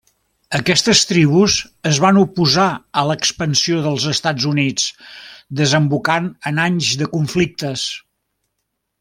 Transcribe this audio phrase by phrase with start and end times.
[0.59, 1.57] Aquestes tribus
[1.89, 2.65] es van oposar
[3.01, 4.89] a l'expansió dels Estats Units,
[5.61, 7.87] desembocant en anys de conflictes.